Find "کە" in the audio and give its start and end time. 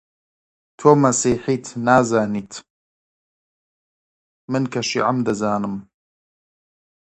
4.71-4.81